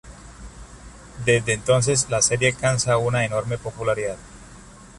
[1.25, 4.17] Desde entonces la serie alcanza una enorme popularidad.